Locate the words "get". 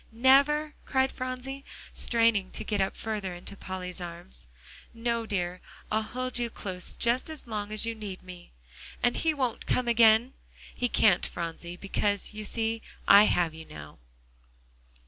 2.63-2.81